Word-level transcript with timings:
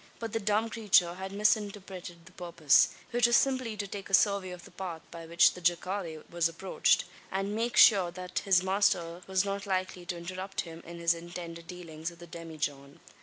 But 0.17 0.33
the 0.33 0.39
dumb 0.39 0.67
creature 0.67 1.13
had 1.13 1.31
misinterpreted 1.31 2.25
the 2.25 2.31
purpose 2.31 2.89
which 3.11 3.27
was 3.27 3.35
simply 3.37 3.77
to 3.77 3.85
take 3.85 4.09
a 4.09 4.15
survey 4.15 4.49
of 4.49 4.65
the 4.65 4.71
path 4.71 5.03
by 5.11 5.27
which 5.27 5.53
the 5.53 5.61
jacale 5.61 6.23
was 6.27 6.49
approached, 6.49 7.03
and 7.31 7.53
make 7.55 7.77
sure, 7.77 8.09
that, 8.09 8.39
his 8.39 8.63
master 8.63 9.21
was 9.27 9.45
not 9.45 9.67
likely 9.67 10.03
to 10.07 10.17
interrupt 10.17 10.61
him 10.61 10.81
in 10.87 10.97
his 10.97 11.13
intended 11.13 11.67
dealings 11.67 12.09
with 12.09 12.17
the 12.17 12.25
demijohn. 12.25 12.99